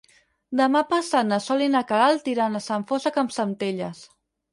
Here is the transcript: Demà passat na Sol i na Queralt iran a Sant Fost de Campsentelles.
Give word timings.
Demà 0.59 0.79
passat 0.93 1.27
na 1.27 1.37
Sol 1.47 1.61
i 1.65 1.67
na 1.73 1.81
Queralt 1.91 2.29
iran 2.31 2.61
a 2.61 2.63
Sant 2.69 2.87
Fost 2.93 3.09
de 3.09 3.13
Campsentelles. 3.19 4.01